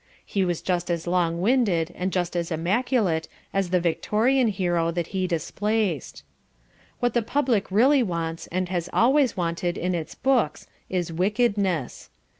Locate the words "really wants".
7.69-8.47